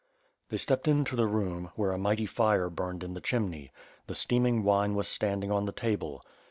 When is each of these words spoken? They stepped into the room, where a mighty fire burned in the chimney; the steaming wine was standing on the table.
They 0.49 0.57
stepped 0.57 0.87
into 0.87 1.15
the 1.15 1.27
room, 1.27 1.69
where 1.75 1.91
a 1.91 1.97
mighty 1.99 2.25
fire 2.25 2.71
burned 2.71 3.03
in 3.03 3.13
the 3.13 3.21
chimney; 3.21 3.71
the 4.07 4.15
steaming 4.15 4.63
wine 4.63 4.95
was 4.95 5.07
standing 5.07 5.51
on 5.51 5.65
the 5.65 5.71
table. 5.73 6.23